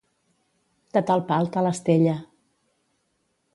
de 0.95 1.03
tal 1.09 1.21
pal 1.29 1.45
tal 1.57 1.71
estella 1.73 2.17